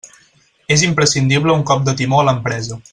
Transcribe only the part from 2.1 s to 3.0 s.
a l'empresa.